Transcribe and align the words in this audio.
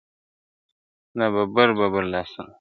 داببر 1.17 1.69
ببر 1.79 2.03
لاسونه!. 2.11 2.53